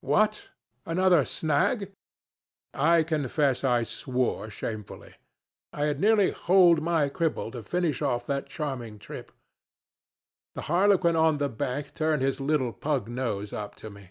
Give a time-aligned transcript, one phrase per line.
[0.00, 0.50] What!
[0.86, 1.90] Another snag?
[2.72, 5.16] I confess I swore shamefully.
[5.72, 9.32] I had nearly holed my cripple, to finish off that charming trip.
[10.54, 14.10] The harlequin on the bank turned his little pug nose up to me.